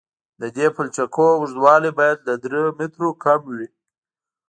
د 0.41 0.43
دې 0.55 0.67
پلچکونو 0.75 1.33
اوږدوالی 1.39 1.91
باید 1.99 2.17
له 2.27 2.33
درې 2.43 2.61
مترو 2.79 3.09
کم 3.23 3.41
وي 3.55 3.67